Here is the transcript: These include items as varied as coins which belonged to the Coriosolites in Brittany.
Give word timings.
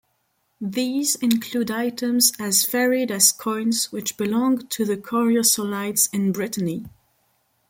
These 0.59 1.13
include 1.17 1.69
items 1.69 2.33
as 2.39 2.65
varied 2.65 3.11
as 3.11 3.31
coins 3.31 3.91
which 3.91 4.17
belonged 4.17 4.71
to 4.71 4.83
the 4.83 4.97
Coriosolites 4.97 6.11
in 6.11 6.31
Brittany. 6.31 6.87